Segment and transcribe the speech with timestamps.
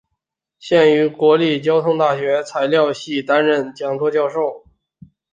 [0.57, 4.65] 现于国立交通大学材料系担任讲座教授。